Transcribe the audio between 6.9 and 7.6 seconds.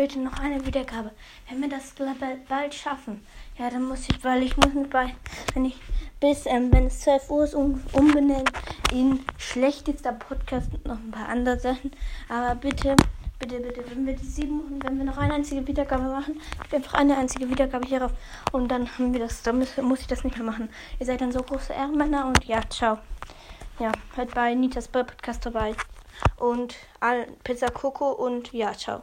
12 Uhr ist,